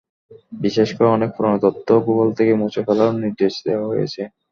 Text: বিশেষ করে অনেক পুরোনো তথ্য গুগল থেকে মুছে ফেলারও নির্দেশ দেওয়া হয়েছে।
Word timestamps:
বিশেষ 0.61 0.89
করে 0.95 1.07
অনেক 1.09 1.29
পুরোনো 1.35 1.57
তথ্য 1.65 1.87
গুগল 2.05 2.27
থেকে 2.37 2.51
মুছে 2.55 2.81
ফেলারও 2.87 3.21
নির্দেশ 3.23 3.53
দেওয়া 3.65 3.85
হয়েছে। 3.91 4.21